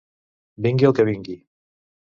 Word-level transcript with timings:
Vingui 0.67 0.89
el 0.91 0.97
que 1.01 1.07
vingui. 1.11 1.39